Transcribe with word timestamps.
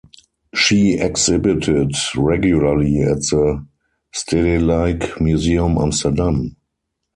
She 0.55 0.97
exhibited 0.99 1.91
regularly 2.17 3.01
at 3.03 3.17
the 3.17 3.63
Stedelijk 4.11 5.21
Museum 5.21 5.77
Amsterdam. 5.77 6.55